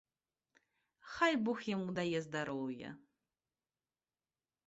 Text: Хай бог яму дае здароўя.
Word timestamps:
Хай 1.15 1.33
бог 1.49 1.57
яму 1.75 1.89
дае 2.01 2.19
здароўя. 2.27 2.89